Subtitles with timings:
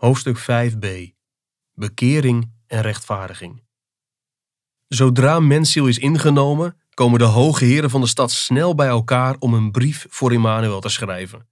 [0.00, 0.86] Hoofdstuk 5b
[1.74, 3.62] Bekering en rechtvaardiging.
[4.88, 9.54] Zodra mensziel is ingenomen, komen de hoge heren van de stad snel bij elkaar om
[9.54, 11.48] een brief voor Immanuel te schrijven.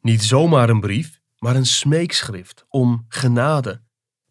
[0.00, 3.82] Niet zomaar een brief, maar een smeekschrift om genade.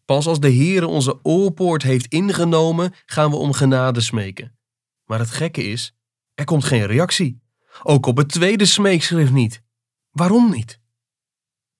[0.04, 4.58] Pas als de Heere onze oorpoort heeft ingenomen, gaan we om genade smeken.
[5.04, 5.96] Maar het gekke is,
[6.34, 7.42] er komt geen reactie.
[7.82, 9.62] Ook op het tweede smeekschrift niet.
[10.10, 10.80] Waarom niet?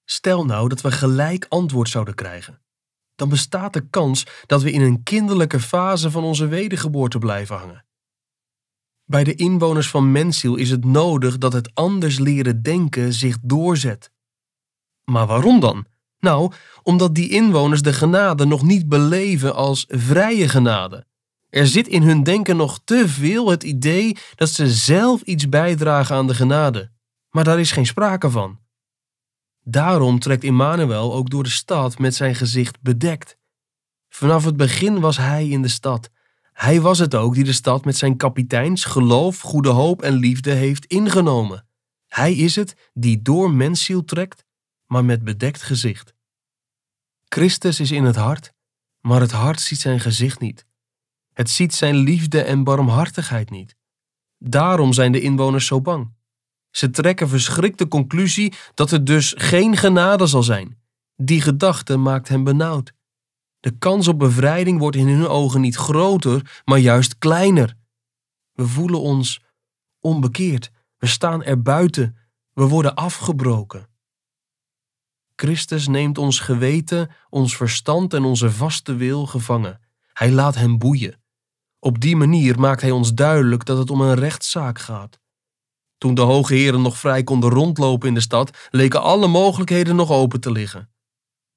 [0.09, 2.61] Stel nou dat we gelijk antwoord zouden krijgen.
[3.14, 7.85] Dan bestaat de kans dat we in een kinderlijke fase van onze wedergeboorte blijven hangen.
[9.04, 14.11] Bij de inwoners van Mensiel is het nodig dat het anders leren denken zich doorzet.
[15.04, 15.86] Maar waarom dan?
[16.18, 16.52] Nou,
[16.82, 21.07] omdat die inwoners de genade nog niet beleven als vrije genade.
[21.49, 26.16] Er zit in hun denken nog te veel het idee dat ze zelf iets bijdragen
[26.16, 26.91] aan de genade.
[27.30, 28.58] Maar daar is geen sprake van.
[29.68, 33.36] Daarom trekt Immanuel ook door de stad met zijn gezicht bedekt.
[34.08, 36.10] Vanaf het begin was hij in de stad.
[36.52, 40.50] Hij was het ook die de stad met zijn kapiteins geloof, goede hoop en liefde
[40.50, 41.68] heeft ingenomen.
[42.06, 44.44] Hij is het die door mensziel trekt,
[44.86, 46.14] maar met bedekt gezicht.
[47.24, 48.52] Christus is in het hart,
[49.00, 50.66] maar het hart ziet zijn gezicht niet.
[51.32, 53.76] Het ziet zijn liefde en barmhartigheid niet.
[54.38, 56.16] Daarom zijn de inwoners zo bang.
[56.77, 60.78] Ze trekken verschrikt de conclusie dat er dus geen genade zal zijn.
[61.14, 62.92] Die gedachte maakt hen benauwd.
[63.60, 67.77] De kans op bevrijding wordt in hun ogen niet groter, maar juist kleiner.
[68.52, 69.41] We voelen ons
[70.00, 70.70] onbekeerd.
[70.97, 72.16] We staan er buiten.
[72.52, 73.88] We worden afgebroken.
[75.36, 79.80] Christus neemt ons geweten, ons verstand en onze vaste wil gevangen.
[80.12, 81.22] Hij laat hem boeien.
[81.78, 85.24] Op die manier maakt hij ons duidelijk dat het om een rechtszaak gaat.
[85.98, 90.11] Toen de hoge heren nog vrij konden rondlopen in de stad, leken alle mogelijkheden nog
[90.11, 90.91] open te liggen.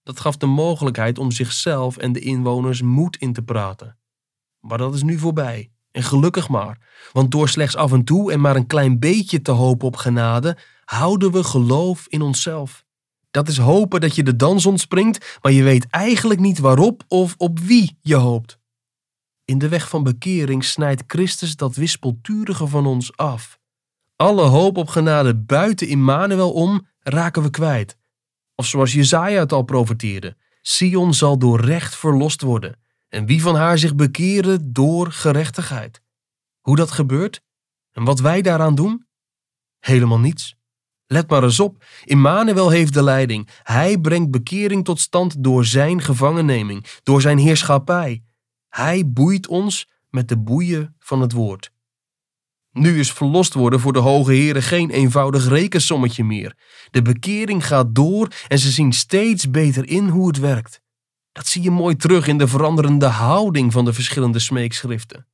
[0.04, 3.98] Dat gaf de mogelijkheid om zichzelf en de inwoners moed in te praten.
[4.59, 5.72] Maar dat is nu voorbij.
[5.92, 6.78] En gelukkig maar,
[7.12, 10.58] want door slechts af en toe en maar een klein beetje te hopen op genade,
[10.86, 12.86] houden we geloof in onszelf.
[13.31, 17.36] Dat is hopen dat je de dans ontspringt, maar je weet eigenlijk niet waarop of
[17.38, 18.59] op wie je hoopt.
[19.46, 23.59] In de weg van bekering snijdt Christus dat wispelturige van ons af.
[24.22, 27.97] Alle hoop op genade buiten Immanuel om raken we kwijt.
[28.56, 33.56] Of zoals Jezaja het al profeteerde, Sion zal door recht verlost worden en wie van
[33.56, 36.02] haar zich bekeren door gerechtigheid.
[36.59, 37.41] Hoe dat gebeurt
[37.91, 39.06] en wat wij daaraan doen?
[39.80, 40.56] Helemaal niets.
[41.06, 43.50] Let maar eens op, Immanuel heeft de leiding.
[43.63, 48.24] Hij brengt bekering tot stand door zijn gevangenneming, door zijn heerschappij.
[48.69, 51.72] Hij boeit ons met de boeien van het woord.
[52.72, 56.57] Nu is verlost worden voor de hoge heren geen eenvoudig rekensommetje meer.
[56.91, 60.81] De bekering gaat door en ze zien steeds beter in hoe het werkt.
[61.31, 65.28] Dat zie je mooi terug in de veranderende houding van de verschillende smeekschriften.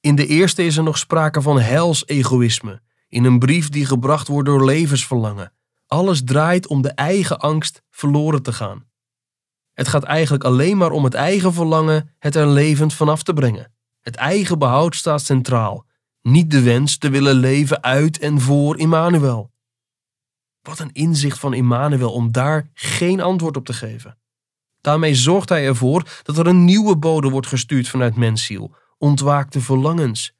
[0.00, 4.48] In de eerste is er nog sprake van hels-egoïsme, in een brief die gebracht wordt
[4.48, 5.52] door levensverlangen.
[5.86, 8.90] Alles draait om de eigen angst verloren te gaan.
[9.72, 13.72] Het gaat eigenlijk alleen maar om het eigen verlangen het er levend vanaf te brengen.
[14.00, 15.86] Het eigen behoud staat centraal
[16.22, 19.50] niet de wens te willen leven uit en voor Immanuel.
[20.60, 24.18] Wat een inzicht van Immanuel om daar geen antwoord op te geven.
[24.80, 30.32] Daarmee zorgt hij ervoor dat er een nieuwe bode wordt gestuurd vanuit mensziel, ontwaakte verlangens.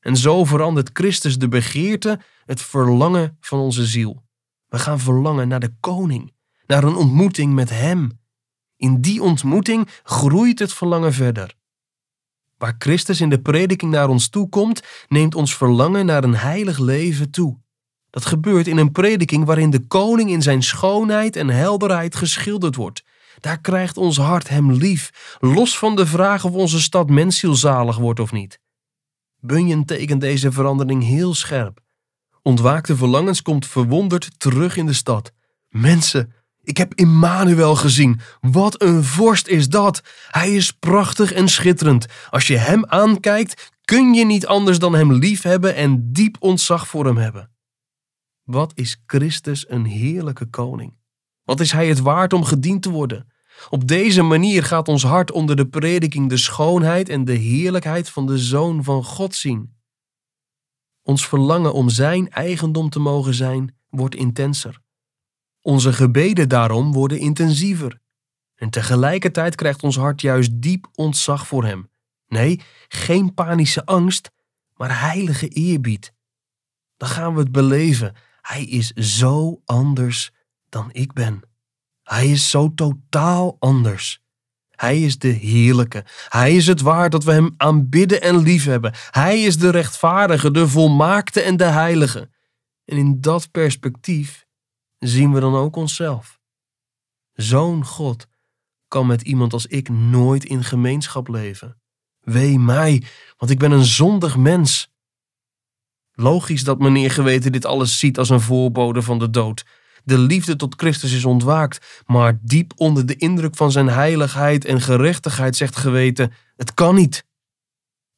[0.00, 4.24] En zo verandert Christus de begeerte, het verlangen van onze ziel.
[4.66, 6.32] We gaan verlangen naar de koning,
[6.66, 8.20] naar een ontmoeting met hem.
[8.76, 11.57] In die ontmoeting groeit het verlangen verder.
[12.58, 16.78] Waar Christus in de prediking naar ons toe komt, neemt ons verlangen naar een heilig
[16.78, 17.58] leven toe.
[18.10, 23.04] Dat gebeurt in een prediking waarin de koning in zijn schoonheid en helderheid geschilderd wordt.
[23.40, 28.20] Daar krijgt ons hart hem lief, los van de vraag of onze stad menszielzalig wordt
[28.20, 28.60] of niet.
[29.40, 31.80] Bunyan tekent deze verandering heel scherp.
[32.42, 35.32] Ontwaakte verlangens komt verwonderd terug in de stad.
[35.68, 36.32] Mensen,
[36.68, 38.20] ik heb Immanuel gezien.
[38.40, 40.02] Wat een vorst is dat!
[40.30, 42.06] Hij is prachtig en schitterend.
[42.30, 47.06] Als je hem aankijkt, kun je niet anders dan hem liefhebben en diep ontzag voor
[47.06, 47.50] hem hebben.
[48.42, 50.96] Wat is Christus een heerlijke koning?
[51.44, 53.32] Wat is hij het waard om gediend te worden?
[53.68, 58.26] Op deze manier gaat ons hart onder de prediking de schoonheid en de heerlijkheid van
[58.26, 59.76] de Zoon van God zien.
[61.02, 64.80] Ons verlangen om Zijn eigendom te mogen zijn wordt intenser.
[65.60, 68.00] Onze gebeden daarom worden intensiever.
[68.54, 71.90] En tegelijkertijd krijgt ons hart juist diep ontzag voor Hem.
[72.28, 74.30] Nee, geen panische angst,
[74.74, 76.12] maar heilige eerbied.
[76.96, 78.14] Dan gaan we het beleven.
[78.40, 80.30] Hij is zo anders
[80.68, 81.40] dan ik ben.
[82.02, 84.22] Hij is zo totaal anders.
[84.70, 86.04] Hij is de heerlijke.
[86.28, 88.94] Hij is het waard dat we hem aanbidden en liefhebben.
[89.10, 92.30] Hij is de rechtvaardige, de volmaakte en de heilige.
[92.84, 94.46] En in dat perspectief
[94.98, 96.40] zien we dan ook onszelf.
[97.32, 98.26] Zo'n God
[98.88, 101.80] kan met iemand als ik nooit in gemeenschap leven.
[102.20, 103.02] Wee mij,
[103.36, 104.90] want ik ben een zondig mens.
[106.12, 109.64] Logisch dat meneer geweten dit alles ziet als een voorbode van de dood.
[110.04, 114.80] De liefde tot Christus is ontwaakt, maar diep onder de indruk van zijn heiligheid en
[114.80, 117.24] gerechtigheid zegt geweten: het kan niet.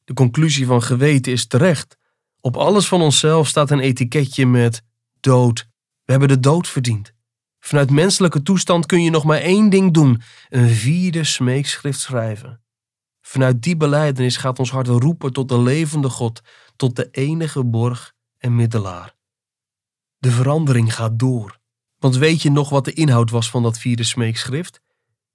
[0.03, 1.97] De conclusie van geweten is terecht.
[2.39, 4.81] Op alles van onszelf staat een etiketje met
[5.19, 5.69] dood.
[6.11, 7.13] We hebben de dood verdiend.
[7.59, 12.61] Vanuit menselijke toestand kun je nog maar één ding doen: een vierde smeekschrift schrijven.
[13.21, 16.41] Vanuit die beleidenis gaat ons hart roepen tot de levende God,
[16.75, 19.15] tot de enige borg en middelaar.
[20.17, 21.59] De verandering gaat door.
[21.97, 24.81] Want weet je nog wat de inhoud was van dat vierde smeekschrift?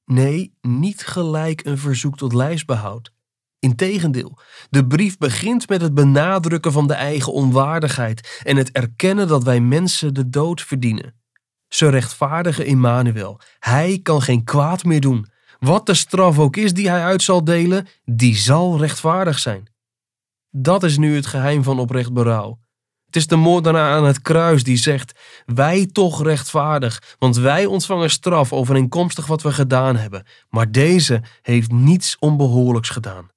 [0.05, 3.13] Nee, niet gelijk een verzoek tot lijstbehoud.
[3.67, 4.39] Integendeel,
[4.71, 9.61] de brief begint met het benadrukken van de eigen onwaardigheid en het erkennen dat wij
[9.61, 11.15] mensen de dood verdienen.
[11.69, 13.41] Ze rechtvaardigen Immanuel.
[13.59, 15.27] Hij kan geen kwaad meer doen.
[15.59, 19.67] Wat de straf ook is die hij uit zal delen, die zal rechtvaardig zijn.
[20.51, 22.59] Dat is nu het geheim van oprecht berouw.
[23.07, 28.11] Het is de moordenaar aan het kruis die zegt: Wij toch rechtvaardig, want wij ontvangen
[28.11, 33.35] straf overeenkomstig wat we gedaan hebben, maar deze heeft niets onbehoorlijks gedaan.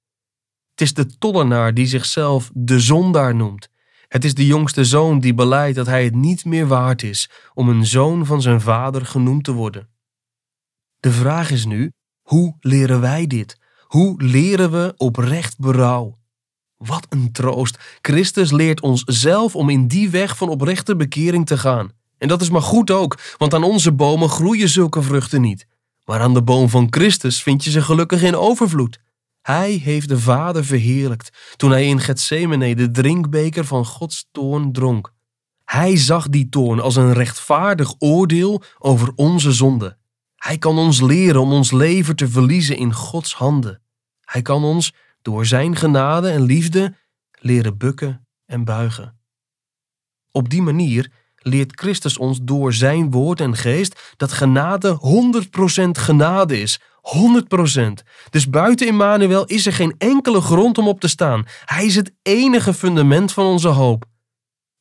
[0.79, 3.69] Het is de tollenaar die zichzelf de zondaar noemt.
[4.07, 7.69] Het is de jongste zoon die beleidt dat hij het niet meer waard is om
[7.69, 9.89] een zoon van zijn vader genoemd te worden.
[10.99, 11.91] De vraag is nu:
[12.21, 13.57] hoe leren wij dit?
[13.83, 16.17] Hoe leren we oprecht berouw?
[16.77, 17.97] Wat een troost.
[18.01, 21.91] Christus leert ons zelf om in die weg van oprechte bekering te gaan.
[22.17, 25.67] En dat is maar goed ook, want aan onze bomen groeien zulke vruchten niet.
[26.05, 28.99] Maar aan de boom van Christus vind je ze gelukkig in overvloed.
[29.49, 35.13] Hij heeft de Vader verheerlijkt toen hij in Gethsemane de drinkbeker van Gods toorn dronk.
[35.65, 39.97] Hij zag die toorn als een rechtvaardig oordeel over onze zonde.
[40.35, 43.81] Hij kan ons leren om ons leven te verliezen in Gods handen.
[44.21, 46.95] Hij kan ons door Zijn genade en liefde
[47.31, 49.19] leren bukken en buigen.
[50.31, 54.99] Op die manier leert Christus ons door Zijn woord en geest dat genade
[55.87, 56.79] 100% genade is.
[57.01, 58.03] 100%.
[58.29, 61.45] Dus buiten Immanuel is er geen enkele grond om op te staan.
[61.65, 64.05] Hij is het enige fundament van onze hoop.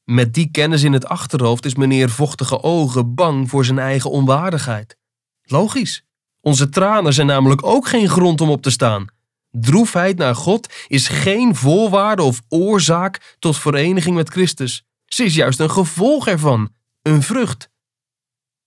[0.04, 4.96] Met die kennis in het achterhoofd is meneer Vochtige Ogen bang voor zijn eigen onwaardigheid.
[5.42, 6.04] Logisch.
[6.40, 9.06] Onze tranen zijn namelijk ook geen grond om op te staan.
[9.50, 14.84] Droefheid naar God is geen voorwaarde of oorzaak tot vereniging met Christus.
[15.06, 16.70] Ze is juist een gevolg ervan,
[17.02, 17.70] een vrucht.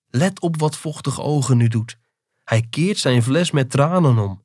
[0.07, 1.97] Let op wat vochtige ogen nu doet.
[2.51, 4.41] Hij keert zijn fles met tranen om.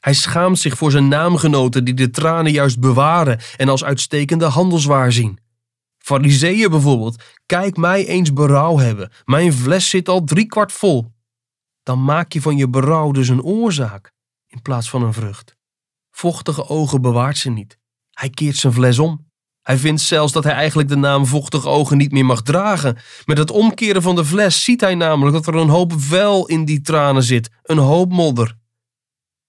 [0.00, 5.12] Hij schaamt zich voor zijn naamgenoten die de tranen juist bewaren en als uitstekende handelswaar
[5.12, 5.38] zien.
[5.98, 9.10] Fariseeën bijvoorbeeld, kijk mij eens berouw hebben.
[9.24, 11.12] Mijn fles zit al driekwart vol.
[11.82, 14.12] Dan maak je van je berouw dus een oorzaak
[14.46, 15.56] in plaats van een vrucht.
[16.10, 17.78] Vochtige ogen bewaart ze niet.
[18.10, 19.29] Hij keert zijn fles om.
[19.62, 22.98] Hij vindt zelfs dat hij eigenlijk de naam vochtige ogen niet meer mag dragen.
[23.24, 26.64] Met het omkeren van de fles ziet hij namelijk dat er een hoop vuil in
[26.64, 28.58] die tranen zit, een hoop modder.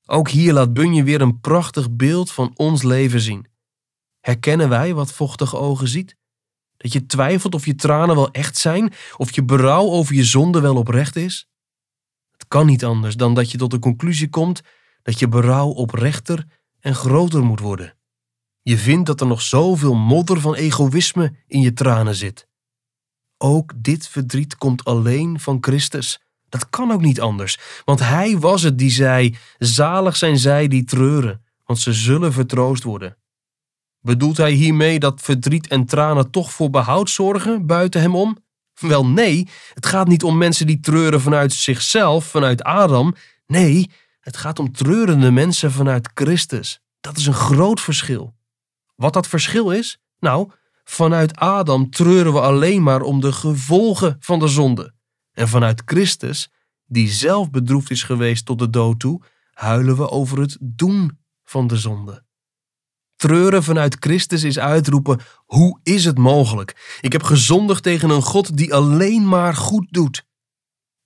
[0.06, 3.48] Ook hier laat Bunje weer een prachtig beeld van ons leven zien.
[4.20, 6.16] Herkennen wij wat vochtige ogen ziet?
[6.78, 10.60] Dat je twijfelt of je tranen wel echt zijn, of je berouw over je zonde
[10.60, 11.50] wel oprecht is?
[12.32, 14.62] Het kan niet anders dan dat je tot de conclusie komt
[15.04, 16.46] dat je berouw oprechter
[16.80, 17.94] en groter moet worden.
[18.62, 22.48] Je vindt dat er nog zoveel modder van egoïsme in je tranen zit.
[23.38, 26.20] Ook dit verdriet komt alleen van Christus.
[26.50, 30.84] Dat kan ook niet anders, want Hij was het die zei: Zalig zijn zij die
[30.84, 33.18] treuren, want ze zullen vertroost worden.
[34.00, 38.38] Bedoelt Hij hiermee dat verdriet en tranen toch voor behoud zorgen buiten Hem om?
[38.80, 43.16] Wel nee, het gaat niet om mensen die treuren vanuit zichzelf, vanuit Adam.
[43.48, 46.80] Nee, het gaat om treurende mensen vanuit Christus.
[47.02, 48.34] Dat is een groot verschil.
[49.02, 49.98] Wat dat verschil is?
[50.20, 50.52] Nou,
[50.84, 54.94] vanuit Adam treuren we alleen maar om de gevolgen van de zonde.
[55.32, 56.52] En vanuit Christus,
[56.86, 59.22] die zelf bedroefd is geweest tot de dood toe,
[59.54, 62.26] huilen we over het doen van de zonde.
[63.16, 66.98] Treuren vanuit Christus is uitroepen: hoe is het mogelijk?
[67.02, 70.26] Ik heb gezondigd tegen een God die alleen maar goed doet.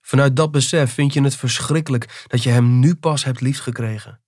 [0.02, 4.22] Vanuit dat besef vind je het verschrikkelijk dat je Hem nu pas hebt liefgekregen.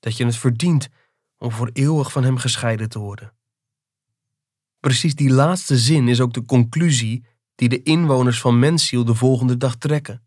[0.00, 0.88] Dat je het verdient
[1.38, 3.32] om voor eeuwig van Hem gescheiden te worden.
[4.80, 9.56] Precies die laatste zin is ook de conclusie die de inwoners van Mensiel de volgende
[9.56, 10.22] dag trekken.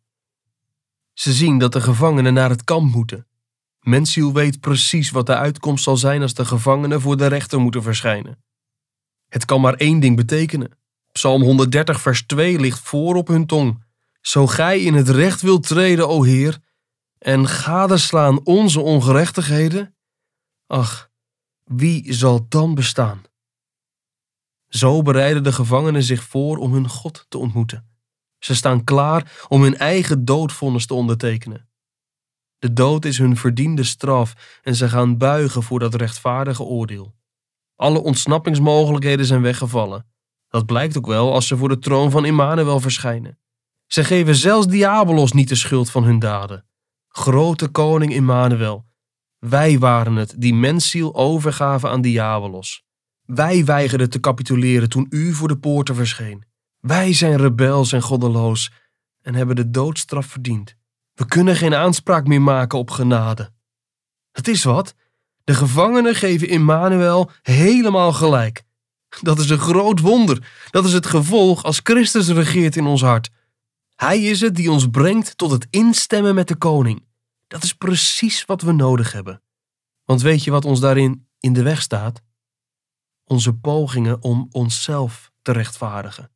[1.14, 3.28] Ze zien dat de gevangenen naar het kamp moeten.
[3.80, 7.84] Mensiel weet precies wat de uitkomst zal zijn als de gevangenen voor de rechter moeten
[7.84, 8.44] verschijnen.
[9.28, 10.78] Het kan maar één ding betekenen.
[11.12, 13.84] Psalm 130, vers 2 ligt voor op hun tong.
[14.22, 16.60] Zo gij in het recht wilt treden, o Heer,
[17.18, 19.96] en gadeslaan onze ongerechtigheden,
[20.70, 21.12] ach,
[21.64, 23.22] wie zal dan bestaan?
[24.68, 27.90] Zo bereiden de gevangenen zich voor om hun God te ontmoeten.
[28.40, 31.70] Ze staan klaar om hun eigen doodvonnis te ondertekenen.
[32.58, 37.16] De dood is hun verdiende straf en ze gaan buigen voor dat rechtvaardige oordeel.
[37.76, 40.06] Alle ontsnappingsmogelijkheden zijn weggevallen.
[40.48, 43.40] Dat blijkt ook wel als ze voor de troon van Immanuel verschijnen.
[43.88, 46.66] Ze geven zelfs Diabolos niet de schuld van hun daden.
[47.08, 48.89] Grote koning Immanuel,
[49.40, 52.84] wij waren het die mensziel overgaven aan Diabolos.
[53.26, 56.44] Wij weigerden te capituleren toen u voor de poorten verscheen.
[56.80, 58.72] Wij zijn rebels en goddeloos
[59.22, 60.76] en hebben de doodstraf verdiend.
[61.14, 63.52] We kunnen geen aanspraak meer maken op genade.
[64.32, 64.96] Het is wat.
[65.44, 68.64] De gevangenen geven Immanuel helemaal gelijk.
[69.22, 70.48] Dat is een groot wonder.
[70.72, 73.30] Dat is het gevolg als Christus regeert in ons hart.
[73.96, 77.08] Hij is het die ons brengt tot het instemmen met de koning.
[77.50, 79.42] Dat is precies wat we nodig hebben.
[80.04, 82.22] Want weet je wat ons daarin in de weg staat?
[83.24, 86.32] Onze pogingen om onszelf te rechtvaardigen.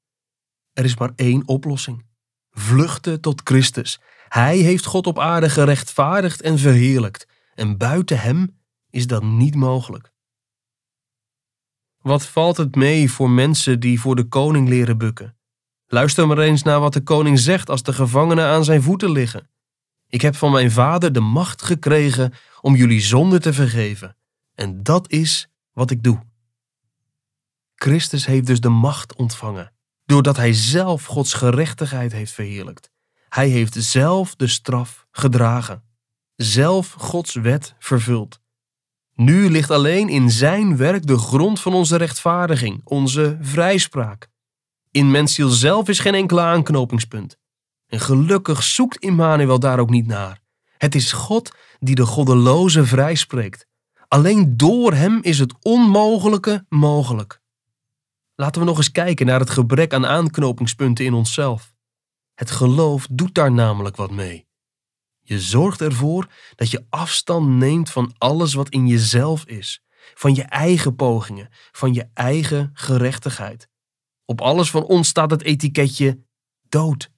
[0.72, 2.05] Er is maar één oplossing:
[2.51, 4.00] vluchten tot Christus.
[4.27, 10.12] Hij heeft God op aarde gerechtvaardigd en verheerlijkt, en buiten hem is dat niet mogelijk.
[11.98, 15.38] Wat valt het mee voor mensen die voor de koning leren bukken?
[15.88, 19.51] Luister maar eens naar wat de koning zegt als de gevangenen aan zijn voeten liggen.
[20.13, 24.17] Ik heb van mijn vader de macht gekregen om jullie zonde te vergeven.
[24.55, 26.20] En dat is wat ik doe.
[27.75, 29.74] Christus heeft dus de macht ontvangen,
[30.05, 32.91] doordat hij zelf Gods gerechtigheid heeft verheerlijkt.
[33.29, 35.84] Hij heeft zelf de straf gedragen,
[36.36, 38.41] zelf Gods wet vervuld.
[39.13, 44.29] Nu ligt alleen in zijn werk de grond van onze rechtvaardiging, onze vrijspraak.
[44.91, 47.41] In mensziel zelf is geen enkele aanknopingspunt.
[47.93, 50.41] En gelukkig zoekt Immanuel daar ook niet naar.
[50.77, 53.67] Het is God die de goddeloze vrijspreekt.
[54.07, 57.41] Alleen door hem is het onmogelijke mogelijk.
[58.35, 61.73] Laten we nog eens kijken naar het gebrek aan aanknopingspunten in onszelf.
[62.33, 64.47] Het geloof doet daar namelijk wat mee.
[65.21, 69.83] Je zorgt ervoor dat je afstand neemt van alles wat in jezelf is,
[70.13, 73.69] van je eigen pogingen, van je eigen gerechtigheid.
[74.25, 76.23] Op alles van ons staat het etiketje
[76.69, 77.12] dood.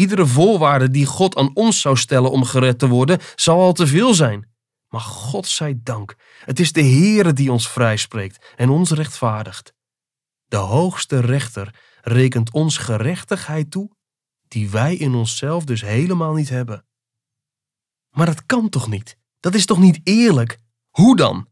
[0.00, 3.86] Iedere voorwaarde die God aan ons zou stellen om gered te worden, zou al te
[3.86, 4.48] veel zijn.
[4.88, 9.74] Maar God zij dank, het is de Heere die ons vrijspreekt en ons rechtvaardigt.
[10.46, 13.90] De hoogste rechter rekent ons gerechtigheid toe,
[14.48, 16.86] die wij in onszelf dus helemaal niet hebben.
[18.10, 19.16] Maar dat kan toch niet?
[19.40, 20.58] Dat is toch niet eerlijk?
[20.90, 21.48] Hoe dan?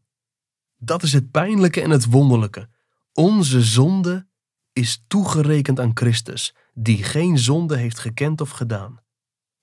[0.77, 2.69] Dat is het pijnlijke en het wonderlijke.
[3.13, 4.27] Onze zonde
[4.73, 8.99] is toegerekend aan Christus, die geen zonde heeft gekend of gedaan.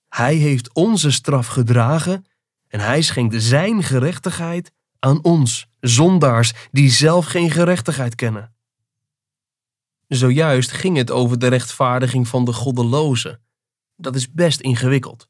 [0.09, 2.25] Hij heeft onze straf gedragen
[2.67, 8.55] en hij schenkt zijn gerechtigheid aan ons, zondaars die zelf geen gerechtigheid kennen.
[10.07, 13.39] Zojuist ging het over de rechtvaardiging van de goddeloze.
[13.95, 15.29] Dat is best ingewikkeld.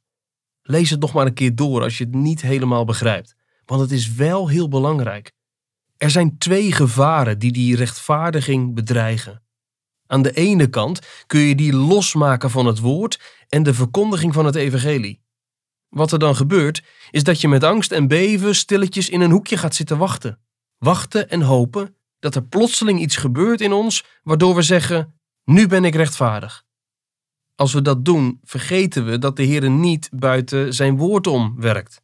[0.61, 3.91] Lees het nog maar een keer door als je het niet helemaal begrijpt, want het
[3.91, 5.31] is wel heel belangrijk.
[5.97, 9.41] Er zijn twee gevaren die die rechtvaardiging bedreigen.
[10.07, 14.45] Aan de ene kant kun je die losmaken van het woord en de verkondiging van
[14.45, 15.21] het evangelie.
[15.89, 19.57] Wat er dan gebeurt, is dat je met angst en beven stilletjes in een hoekje
[19.57, 20.39] gaat zitten wachten.
[20.77, 25.85] Wachten en hopen dat er plotseling iets gebeurt in ons waardoor we zeggen: Nu ben
[25.85, 26.65] ik rechtvaardig.
[27.55, 32.01] Als we dat doen, vergeten we dat de Heer niet buiten zijn woord om werkt.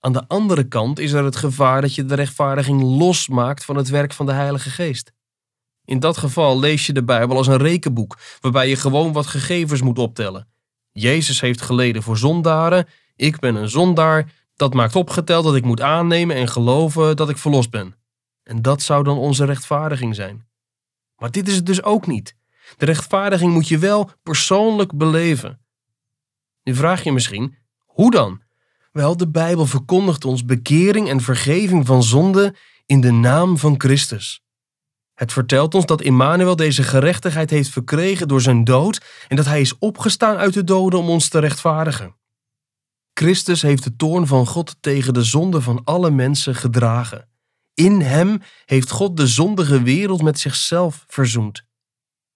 [0.00, 3.88] Aan de andere kant is er het gevaar dat je de rechtvaardiging losmaakt van het
[3.88, 5.12] werk van de Heilige Geest.
[5.90, 9.82] In dat geval lees je de Bijbel als een rekenboek, waarbij je gewoon wat gegevens
[9.82, 10.48] moet optellen.
[10.92, 15.80] Jezus heeft geleden voor zondaren, ik ben een zondaar, dat maakt opgeteld dat ik moet
[15.80, 17.94] aannemen en geloven dat ik verlost ben.
[18.42, 20.46] En dat zou dan onze rechtvaardiging zijn.
[21.16, 22.36] Maar dit is het dus ook niet.
[22.76, 25.60] De rechtvaardiging moet je wel persoonlijk beleven.
[26.62, 27.56] Nu vraag je misschien,
[27.86, 28.42] hoe dan?
[28.92, 32.54] Wel, de Bijbel verkondigt ons bekering en vergeving van zonde
[32.86, 34.42] in de naam van Christus.
[35.20, 39.60] Het vertelt ons dat Immanuel deze gerechtigheid heeft verkregen door zijn dood en dat hij
[39.60, 42.16] is opgestaan uit de doden om ons te rechtvaardigen.
[43.14, 47.28] Christus heeft de toorn van God tegen de zonde van alle mensen gedragen.
[47.74, 51.64] In hem heeft God de zondige wereld met zichzelf verzoend.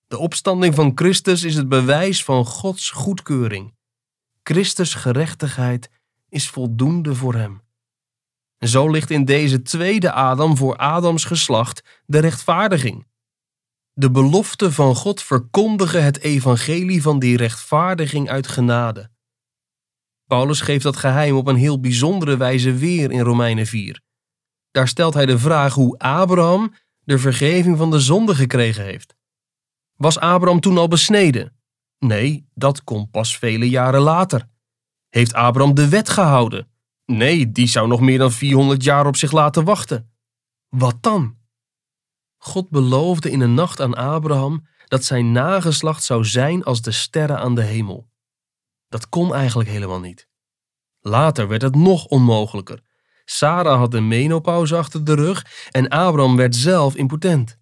[0.06, 3.74] De opstanding van Christus is het bewijs van Gods goedkeuring.
[4.42, 5.90] Christus gerechtigheid
[6.28, 7.63] is voldoende voor hem.
[8.64, 13.06] Zo ligt in deze tweede Adam voor Adams geslacht de rechtvaardiging.
[13.92, 19.10] De belofte van God verkondigen het evangelie van die rechtvaardiging uit genade.
[20.26, 24.00] Paulus geeft dat geheim op een heel bijzondere wijze weer in Romeinen 4.
[24.70, 29.14] Daar stelt hij de vraag hoe Abraham de vergeving van de zonde gekregen heeft.
[29.96, 31.56] Was Abraham toen al besneden?
[31.98, 34.48] Nee, dat komt pas vele jaren later.
[35.08, 36.73] Heeft Abraham de wet gehouden?
[37.06, 40.12] Nee, die zou nog meer dan 400 jaar op zich laten wachten.
[40.68, 41.36] Wat dan?
[42.36, 47.38] God beloofde in een nacht aan Abraham dat zijn nageslacht zou zijn als de sterren
[47.38, 48.08] aan de hemel.
[48.88, 50.28] Dat kon eigenlijk helemaal niet.
[51.00, 52.80] Later werd het nog onmogelijker.
[53.24, 57.58] Sarah had een menopauze achter de rug en Abraham werd zelf impotent.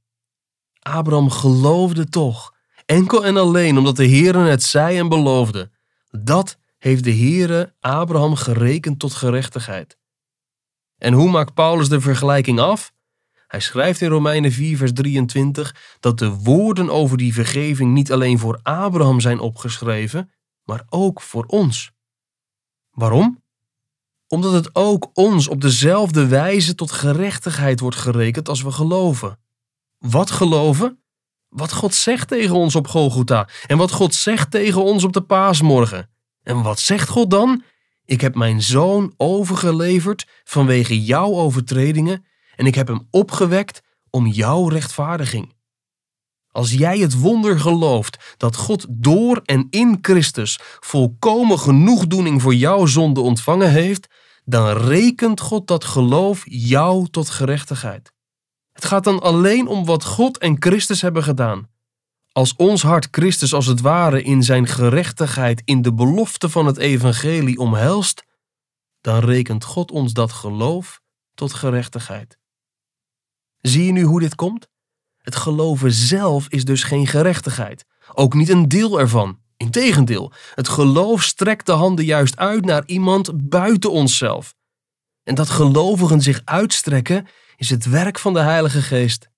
[0.78, 2.54] Abraham geloofde toch,
[2.86, 5.70] enkel en alleen omdat de Heere het zei en beloofde.
[6.10, 9.98] Dat heeft de Heere Abraham gerekend tot gerechtigheid.
[10.98, 12.92] En hoe maakt Paulus de vergelijking af?
[13.46, 18.38] Hij schrijft in Romeinen 4, vers 23 dat de woorden over die vergeving niet alleen
[18.38, 20.30] voor Abraham zijn opgeschreven,
[20.64, 21.90] maar ook voor ons.
[22.90, 23.42] Waarom?
[24.28, 29.38] Omdat het ook ons op dezelfde wijze tot gerechtigheid wordt gerekend als we geloven.
[29.98, 31.02] Wat geloven?
[31.48, 35.22] Wat God zegt tegen ons op Golgotha en wat God zegt tegen ons op de
[35.22, 36.10] paasmorgen.
[36.42, 37.62] En wat zegt God dan?
[38.04, 42.24] Ik heb mijn zoon overgeleverd vanwege jouw overtredingen
[42.56, 45.54] en ik heb hem opgewekt om jouw rechtvaardiging.
[46.48, 52.86] Als jij het wonder gelooft dat God door en in Christus volkomen genoegdoening voor jouw
[52.86, 54.06] zonde ontvangen heeft,
[54.44, 58.12] dan rekent God dat geloof jou tot gerechtigheid.
[58.72, 61.71] Het gaat dan alleen om wat God en Christus hebben gedaan.
[62.32, 66.76] Als ons hart Christus als het ware in zijn gerechtigheid in de belofte van het
[66.76, 68.24] evangelie omhelst,
[69.00, 71.00] dan rekent God ons dat geloof
[71.34, 72.38] tot gerechtigheid.
[73.60, 74.68] Zie je nu hoe dit komt?
[75.18, 79.40] Het geloven zelf is dus geen gerechtigheid, ook niet een deel ervan.
[79.56, 84.54] Integendeel, het geloof strekt de handen juist uit naar iemand buiten onszelf.
[85.22, 89.31] En dat gelovigen zich uitstrekken is het werk van de Heilige Geest.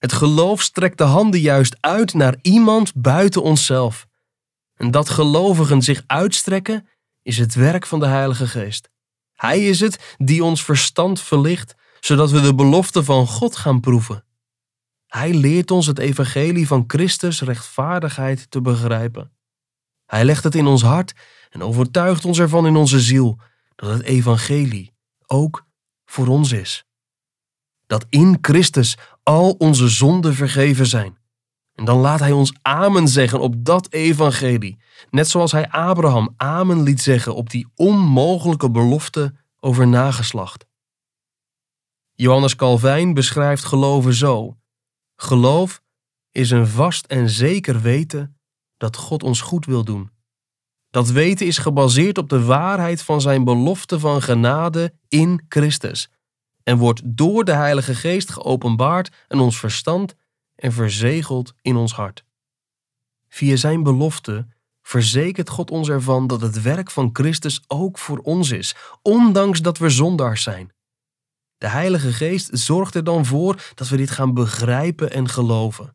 [0.00, 4.06] Het geloof strekt de handen juist uit naar iemand buiten onszelf.
[4.74, 6.88] En dat gelovigen zich uitstrekken
[7.22, 8.90] is het werk van de Heilige Geest.
[9.32, 14.24] Hij is het die ons verstand verlicht, zodat we de belofte van God gaan proeven.
[15.06, 19.32] Hij leert ons het evangelie van Christus rechtvaardigheid te begrijpen.
[20.06, 21.12] Hij legt het in ons hart
[21.50, 23.38] en overtuigt ons ervan in onze ziel
[23.74, 24.94] dat het evangelie
[25.26, 25.66] ook
[26.04, 26.84] voor ons is.
[27.86, 28.96] Dat in Christus
[29.30, 31.18] al onze zonden vergeven zijn.
[31.74, 34.78] En dan laat hij ons amen zeggen op dat evangelie,
[35.10, 40.66] net zoals hij Abraham amen liet zeggen op die onmogelijke belofte over nageslacht.
[42.14, 44.56] Johannes Calvijn beschrijft geloven zo:
[45.16, 45.82] Geloof
[46.30, 48.38] is een vast en zeker weten
[48.76, 50.10] dat God ons goed wil doen.
[50.88, 56.10] Dat weten is gebaseerd op de waarheid van zijn belofte van genade in Christus
[56.70, 60.14] en wordt door de Heilige Geest geopenbaard in ons verstand
[60.54, 62.24] en verzegeld in ons hart.
[63.28, 64.46] Via zijn belofte
[64.82, 69.78] verzekert God ons ervan dat het werk van Christus ook voor ons is, ondanks dat
[69.78, 70.72] we zondaars zijn.
[71.58, 75.94] De Heilige Geest zorgt er dan voor dat we dit gaan begrijpen en geloven.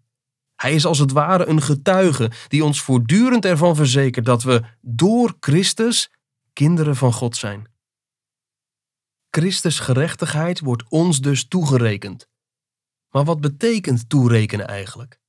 [0.55, 5.33] Hij is als het ware een getuige die ons voortdurend ervan verzekert dat we door
[5.39, 6.11] Christus
[6.53, 7.74] kinderen van God zijn.
[9.35, 12.29] Christus gerechtigheid wordt ons dus toegerekend.
[13.09, 15.19] Maar wat betekent toerekenen eigenlijk?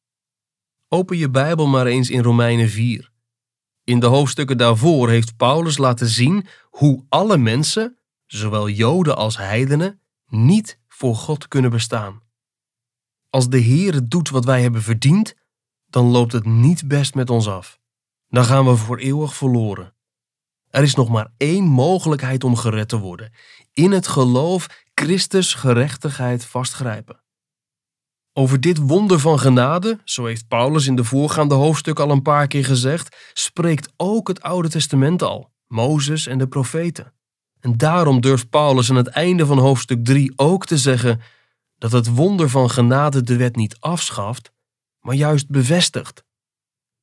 [0.89, 3.11] Open je Bijbel maar eens in Romeinen 4.
[3.85, 10.01] In de hoofdstukken daarvoor heeft Paulus laten zien hoe alle mensen, zowel Joden als heidenen,
[10.29, 12.23] niet voor God kunnen bestaan.
[13.31, 15.35] Als de Heer doet wat wij hebben verdiend,
[15.87, 17.81] dan loopt het niet best met ons af.
[18.29, 19.96] Dan gaan we voor eeuwig verloren.
[20.71, 23.33] Er is nog maar één mogelijkheid om gered te worden:
[23.73, 27.21] in het geloof Christus gerechtigheid vastgrijpen.
[28.33, 32.47] Over dit wonder van genade, zo heeft Paulus in de voorgaande hoofdstuk al een paar
[32.47, 37.13] keer gezegd, spreekt ook het Oude Testament al, Mozes en de profeten.
[37.61, 41.21] En daarom durft Paulus aan het einde van hoofdstuk 3 ook te zeggen
[41.79, 44.53] dat het wonder van genade de wet niet afschaft,
[45.01, 46.25] maar juist bevestigt.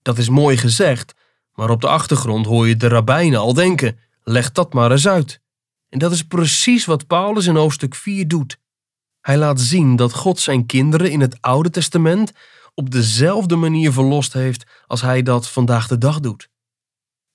[0.01, 1.13] Dat is mooi gezegd,
[1.53, 5.41] maar op de achtergrond hoor je de rabbijnen al denken: leg dat maar eens uit.
[5.89, 8.57] En dat is precies wat Paulus in hoofdstuk 4 doet.
[9.21, 12.31] Hij laat zien dat God zijn kinderen in het Oude Testament
[12.73, 16.49] op dezelfde manier verlost heeft als hij dat vandaag de dag doet.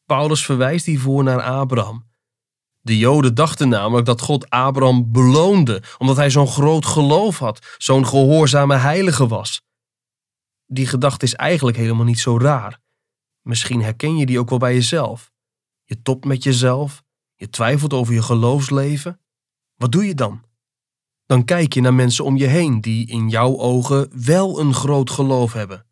[0.06, 2.06] Paulus verwijst hiervoor naar Abraham.
[2.80, 8.06] De Joden dachten namelijk dat God Abraham beloonde omdat hij zo'n groot geloof had, zo'n
[8.06, 9.62] gehoorzame heilige was.
[10.66, 12.80] Die gedachte is eigenlijk helemaal niet zo raar.
[13.48, 15.32] Misschien herken je die ook wel bij jezelf.
[15.84, 17.02] Je topt met jezelf,
[17.34, 19.20] je twijfelt over je geloofsleven.
[19.74, 20.44] Wat doe je dan?
[21.26, 25.10] Dan kijk je naar mensen om je heen die in jouw ogen wel een groot
[25.10, 25.86] geloof hebben.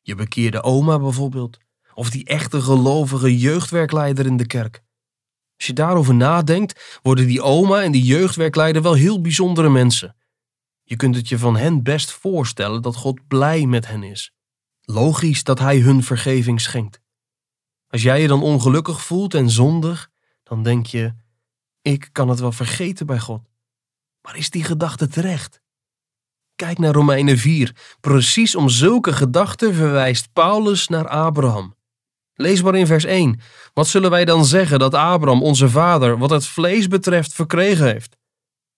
[0.00, 1.58] Je bekeerde oma bijvoorbeeld,
[1.94, 4.82] of die echte gelovige jeugdwerkleider in de kerk.
[5.56, 10.16] Als je daarover nadenkt, worden die oma en die jeugdwerkleider wel heel bijzondere mensen.
[10.82, 14.32] Je kunt het je van hen best voorstellen dat God blij met hen is.
[14.82, 17.00] Logisch dat Hij hun vergeving schenkt.
[17.88, 20.10] Als jij je dan ongelukkig voelt en zondig,
[20.42, 21.14] dan denk je:
[21.82, 23.42] ik kan het wel vergeten bij God.
[24.22, 25.60] Maar is die gedachte terecht?
[26.56, 27.96] Kijk naar Romeinen 4.
[28.00, 31.74] Precies om zulke gedachten verwijst Paulus naar Abraham.
[32.34, 33.40] Lees maar in vers 1.
[33.72, 38.16] Wat zullen wij dan zeggen dat Abraham, onze vader, wat het vlees betreft, verkregen heeft?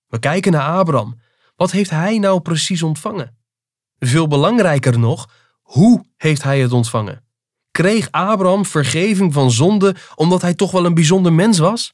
[0.06, 1.20] We kijken naar Abraham.
[1.56, 3.36] Wat heeft hij nou precies ontvangen?
[3.98, 5.28] Veel belangrijker nog,
[5.64, 7.24] hoe heeft hij het ontvangen?
[7.70, 11.92] Kreeg Abraham vergeving van zonde omdat hij toch wel een bijzonder mens was?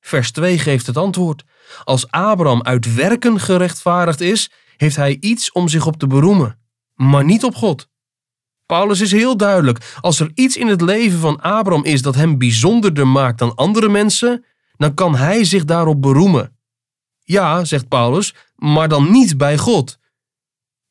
[0.00, 1.44] Vers 2 geeft het antwoord.
[1.84, 6.58] Als Abraham uit werken gerechtvaardigd is, heeft hij iets om zich op te beroemen,
[6.94, 7.88] maar niet op God.
[8.66, 9.96] Paulus is heel duidelijk.
[10.00, 13.88] Als er iets in het leven van Abraham is dat hem bijzonderder maakt dan andere
[13.88, 14.44] mensen,
[14.76, 16.56] dan kan hij zich daarop beroemen.
[17.22, 19.98] Ja, zegt Paulus, maar dan niet bij God.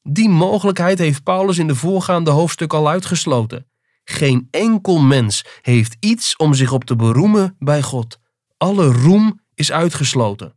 [0.10, 3.68] Die mogelijkheid heeft Paulus in de voorgaande hoofdstuk al uitgesloten.
[4.04, 8.20] Geen enkel mens heeft iets om zich op te beroemen bij God.
[8.58, 10.56] Alle roem is uitgesloten.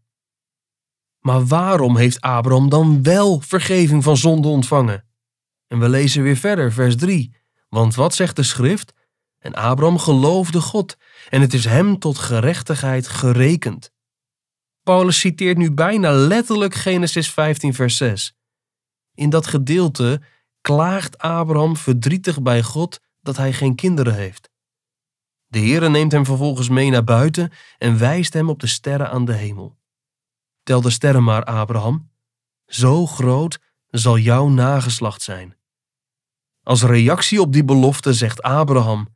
[1.21, 5.05] Maar waarom heeft Abraham dan wel vergeving van zonde ontvangen?
[5.67, 7.37] En we lezen weer verder, vers 3.
[7.69, 8.93] Want wat zegt de schrift?
[9.39, 10.97] En Abraham geloofde God,
[11.29, 13.93] en het is hem tot gerechtigheid gerekend.
[14.83, 18.38] Paulus citeert nu bijna letterlijk Genesis 15, vers 6.
[19.19, 20.21] In dat gedeelte
[20.61, 24.51] klaagt Abraham verdrietig bij God dat hij geen kinderen heeft.
[25.47, 29.25] De Heere neemt hem vervolgens mee naar buiten en wijst hem op de sterren aan
[29.25, 29.77] de hemel.
[30.63, 32.11] Tel de sterren maar, Abraham.
[32.67, 35.57] Zo groot zal jouw nageslacht zijn.
[36.63, 39.09] Als reactie op die belofte zegt Abraham: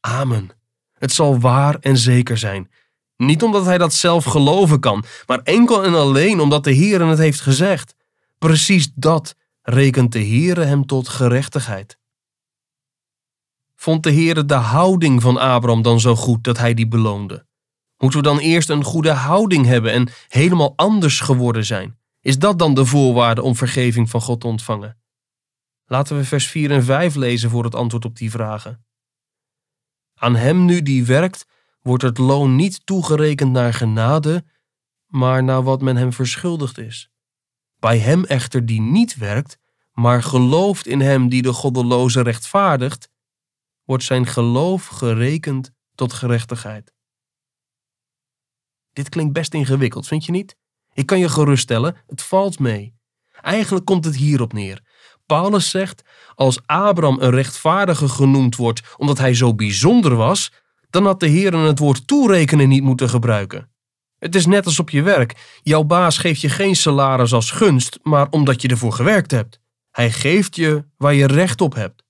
[0.00, 0.50] Amen.
[0.92, 2.70] Het zal waar en zeker zijn.
[3.16, 7.18] Niet omdat hij dat zelf geloven kan, maar enkel en alleen omdat de Heer het
[7.18, 7.94] heeft gezegd.
[8.38, 11.98] Precies dat rekent de Heere hem tot gerechtigheid.
[13.74, 17.46] Vond de Heere de houding van Abraham dan zo goed dat hij die beloonde?
[17.98, 21.98] Moeten we dan eerst een goede houding hebben en helemaal anders geworden zijn?
[22.20, 25.00] Is dat dan de voorwaarde om vergeving van God te ontvangen?
[25.84, 28.84] Laten we vers 4 en 5 lezen voor het antwoord op die vragen.
[30.14, 31.46] Aan hem nu die werkt,
[31.80, 34.44] wordt het loon niet toegerekend naar genade,
[35.06, 37.11] maar naar wat men hem verschuldigd is.
[37.82, 39.58] Bij hem echter die niet werkt,
[39.92, 43.08] maar gelooft in hem die de goddeloze rechtvaardigt,
[43.84, 46.94] wordt zijn geloof gerekend tot gerechtigheid.
[48.92, 50.56] Dit klinkt best ingewikkeld, vind je niet?
[50.92, 52.94] Ik kan je geruststellen, het valt mee.
[53.40, 54.82] Eigenlijk komt het hierop neer.
[55.26, 56.02] Paulus zegt:
[56.34, 60.52] Als Abraham een rechtvaardige genoemd wordt omdat hij zo bijzonder was,
[60.90, 63.71] dan had de Heer het woord toerekenen niet moeten gebruiken.
[64.22, 65.58] Het is net als op je werk.
[65.62, 69.60] Jouw baas geeft je geen salaris als gunst, maar omdat je ervoor gewerkt hebt.
[69.90, 72.04] Hij geeft je waar je recht op hebt.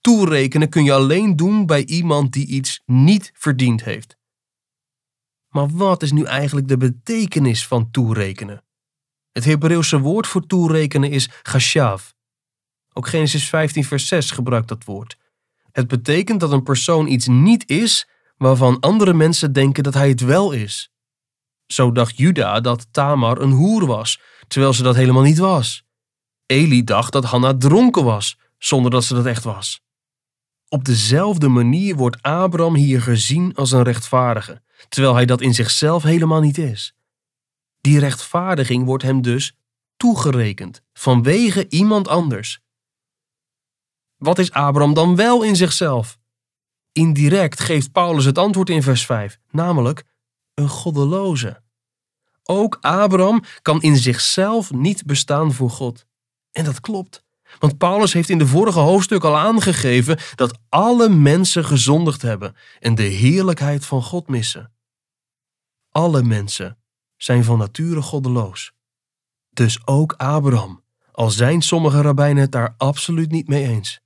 [0.00, 4.16] Toerekenen kun je alleen doen bij iemand die iets niet verdiend heeft.
[5.48, 8.64] Maar wat is nu eigenlijk de betekenis van toerekenen?
[9.32, 12.10] Het Hebreeuwse woord voor toerekenen is gashav.
[12.92, 15.16] Ook Genesis 15, vers 6 gebruikt dat woord.
[15.72, 20.20] Het betekent dat een persoon iets niet is waarvan andere mensen denken dat hij het
[20.20, 20.91] wel is.
[21.66, 25.84] Zo dacht Juda dat Tamar een hoer was, terwijl ze dat helemaal niet was.
[26.46, 29.80] Eli dacht dat Hanna dronken was, zonder dat ze dat echt was.
[30.68, 36.02] Op dezelfde manier wordt Abraham hier gezien als een rechtvaardige, terwijl hij dat in zichzelf
[36.02, 36.94] helemaal niet is.
[37.80, 39.56] Die rechtvaardiging wordt hem dus
[39.96, 42.60] toegerekend vanwege iemand anders.
[44.16, 46.18] Wat is Abraham dan wel in zichzelf?
[46.92, 50.04] Indirect geeft Paulus het antwoord in vers 5, namelijk
[50.54, 51.62] een goddeloze.
[52.42, 56.06] Ook Abraham kan in zichzelf niet bestaan voor God.
[56.52, 57.24] En dat klopt.
[57.58, 62.94] Want Paulus heeft in de vorige hoofdstuk al aangegeven dat alle mensen gezondigd hebben en
[62.94, 64.72] de heerlijkheid van God missen.
[65.90, 66.78] Alle mensen
[67.16, 68.72] zijn van nature goddeloos.
[69.50, 74.00] Dus ook Abraham, al zijn sommige rabbijnen het daar absoluut niet mee eens.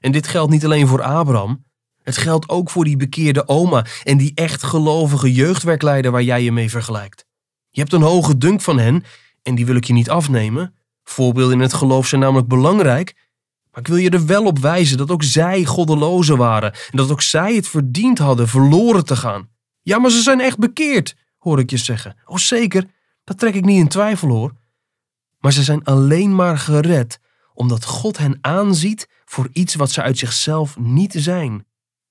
[0.00, 1.64] En dit geldt niet alleen voor Abraham,
[2.06, 6.52] Het geldt ook voor die bekeerde oma en die echt gelovige jeugdwerkleider waar jij je
[6.52, 7.26] mee vergelijkt.
[7.70, 9.04] Je hebt een hoge dunk van hen
[9.42, 10.74] en die wil ik je niet afnemen.
[11.04, 13.14] Voorbeelden in het geloof zijn namelijk belangrijk,
[13.70, 17.10] maar ik wil je er wel op wijzen dat ook zij goddelozen waren en dat
[17.10, 19.48] ook zij het verdiend hadden verloren te gaan.
[19.82, 22.16] Ja, maar ze zijn echt bekeerd, hoor ik je zeggen.
[22.24, 22.84] Oh zeker,
[23.24, 24.52] dat trek ik niet in twijfel hoor.
[25.38, 27.18] Maar ze zijn alleen maar gered
[27.54, 31.65] omdat God hen aanziet voor iets wat ze uit zichzelf niet zijn: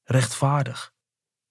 [0.05, 0.93] rechtvaardig.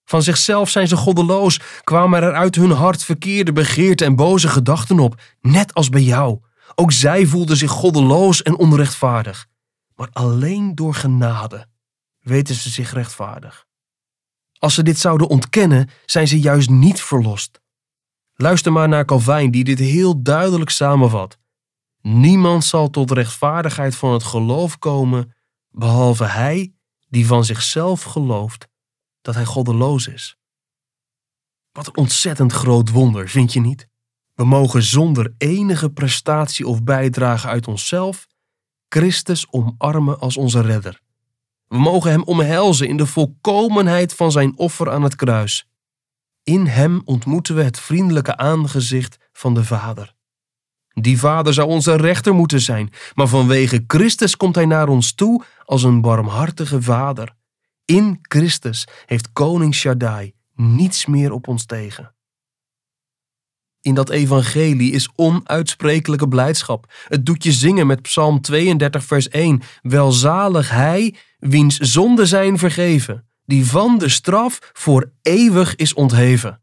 [0.05, 4.99] Van zichzelf zijn ze goddeloos, kwamen er uit hun hart verkeerde begeerten en boze gedachten
[4.99, 6.39] op, net als bij jou.
[6.75, 9.47] Ook zij voelden zich goddeloos en onrechtvaardig.
[9.95, 11.67] Maar alleen door genade
[12.19, 13.65] weten ze zich rechtvaardig.
[14.59, 17.61] Als ze dit zouden ontkennen, zijn ze juist niet verlost.
[18.33, 21.37] Luister maar naar Calvijn, die dit heel duidelijk samenvat.
[22.01, 25.35] Niemand zal tot rechtvaardigheid van het geloof komen,
[25.69, 26.74] behalve hij
[27.15, 28.67] die van zichzelf gelooft
[29.21, 30.37] dat hij goddeloos is.
[31.71, 33.87] Wat een ontzettend groot wonder, vind je niet?
[34.33, 38.27] We mogen zonder enige prestatie of bijdrage uit onszelf
[38.89, 41.01] Christus omarmen als onze redder.
[41.67, 45.67] We mogen Hem omhelzen in de volkomenheid van Zijn offer aan het kruis.
[46.43, 50.13] In Hem ontmoeten we het vriendelijke aangezicht van de Vader.
[50.93, 55.43] Die Vader zou onze rechter moeten zijn, maar vanwege Christus komt Hij naar ons toe
[55.65, 57.35] als een barmhartige Vader.
[57.85, 62.15] In Christus heeft koning Shaddai niets meer op ons tegen.
[63.81, 66.93] In dat evangelie is onuitsprekelijke blijdschap.
[67.07, 69.61] Het doet je zingen met Psalm 32, vers 1.
[69.81, 76.61] Welzalig hij, wiens zonden zijn vergeven, die van de straf voor eeuwig is ontheven.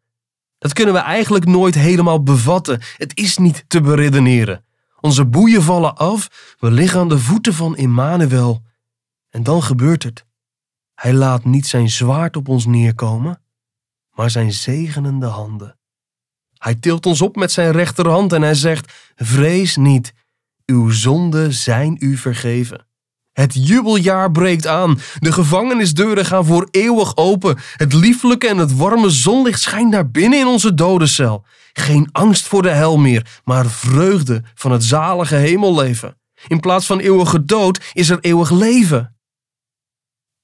[0.58, 2.80] Dat kunnen we eigenlijk nooit helemaal bevatten.
[2.96, 4.64] Het is niet te beredeneren.
[5.00, 8.62] Onze boeien vallen af, we liggen aan de voeten van Immanuel.
[9.32, 10.24] En dan gebeurt het.
[10.94, 13.42] Hij laat niet zijn zwaard op ons neerkomen,
[14.10, 15.78] maar zijn zegenende handen.
[16.58, 20.12] Hij tilt ons op met zijn rechterhand en hij zegt: Vrees niet,
[20.66, 22.86] uw zonden zijn u vergeven.
[23.32, 25.00] Het jubeljaar breekt aan.
[25.18, 27.58] De gevangenisdeuren gaan voor eeuwig open.
[27.76, 31.44] Het lieflijke en het warme zonlicht schijnt naar binnen in onze dodencel.
[31.72, 36.16] Geen angst voor de hel meer, maar vreugde van het zalige hemelleven.
[36.46, 39.16] In plaats van eeuwige dood is er eeuwig leven.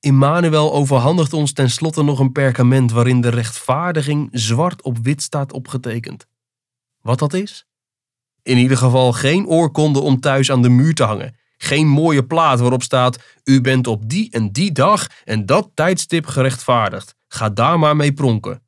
[0.08, 6.26] Immanuel overhandigt ons tenslotte nog een perkament waarin de rechtvaardiging zwart op wit staat opgetekend.
[7.00, 7.66] Wat dat is?
[8.42, 11.36] In ieder geval geen oorkonde om thuis aan de muur te hangen.
[11.56, 16.26] Geen mooie plaat waarop staat: U bent op die en die dag en dat tijdstip
[16.26, 17.14] gerechtvaardigd.
[17.26, 18.62] Ga daar maar mee pronken.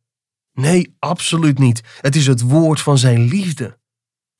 [0.52, 1.80] Nee, absoluut niet.
[2.00, 3.78] Het is het woord van zijn liefde.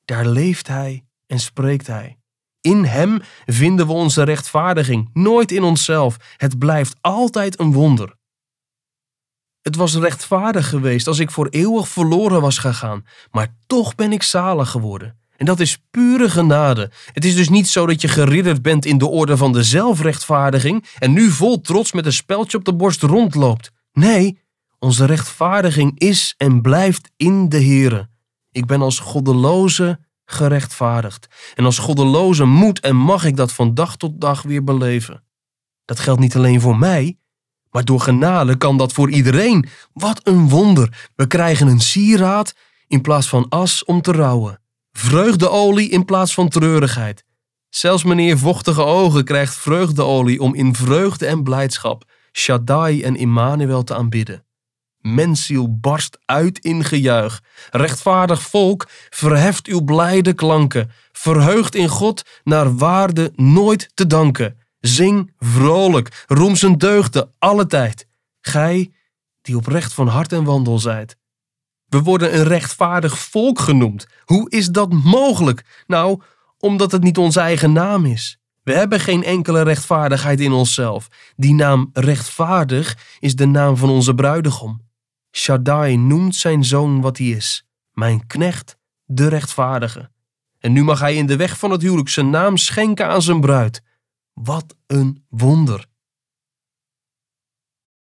[0.05, 2.20] Daar leeft hij en spreekt hij.
[2.61, 6.17] In Hem vinden we onze rechtvaardiging, nooit in onszelf.
[6.37, 8.15] Het blijft altijd een wonder.
[9.61, 14.23] Het was rechtvaardig geweest als ik voor eeuwig verloren was gegaan, maar toch ben ik
[14.23, 15.19] zalig geworden.
[15.37, 16.91] En dat is pure genade.
[17.13, 20.85] Het is dus niet zo dat je geridderd bent in de orde van de zelfrechtvaardiging
[20.99, 23.71] en nu vol trots met een speldje op de borst rondloopt.
[23.93, 24.39] Nee,
[24.79, 28.09] onze rechtvaardiging is en blijft in de Here.
[28.51, 29.99] Ik ben als goddeloze
[30.31, 31.27] gerechtvaardigd.
[31.55, 35.23] En als goddeloze moet en mag ik dat van dag tot dag weer beleven.
[35.85, 37.17] Dat geldt niet alleen voor mij,
[37.69, 39.65] maar door genade kan dat voor iedereen.
[39.93, 41.09] Wat een wonder!
[41.15, 42.53] We krijgen een sieraad
[42.87, 44.61] in plaats van as om te rouwen.
[44.91, 47.23] Vreugdeolie in plaats van treurigheid.
[47.69, 53.95] Zelfs meneer Vochtige Ogen krijgt vreugdeolie om in vreugde en blijdschap Shaddai en Immanuel te
[53.95, 54.45] aanbidden.
[55.01, 57.41] Mensziel barst uit in gejuich.
[57.69, 60.91] Rechtvaardig volk, verheft uw blijde klanken.
[61.11, 64.57] Verheugt in God naar waarde nooit te danken.
[64.79, 68.07] Zing vrolijk, roem zijn deugden alle tijd.
[68.41, 68.91] Gij,
[69.41, 71.17] die oprecht van hart en wandel zijt.
[71.87, 74.07] We worden een rechtvaardig volk genoemd.
[74.25, 75.83] Hoe is dat mogelijk?
[75.87, 76.21] Nou,
[76.57, 78.39] omdat het niet onze eigen naam is.
[78.63, 81.07] We hebben geen enkele rechtvaardigheid in onszelf.
[81.35, 84.81] Die naam rechtvaardig is de naam van onze bruidegom.
[85.31, 90.11] Shaddai noemt zijn zoon wat hij is, mijn knecht, de rechtvaardige.
[90.59, 93.41] En nu mag hij in de weg van het huwelijk zijn naam schenken aan zijn
[93.41, 93.81] bruid.
[94.33, 95.89] Wat een wonder!